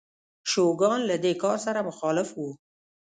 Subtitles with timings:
[0.51, 2.39] شوګان له دې کار سره مخالف و.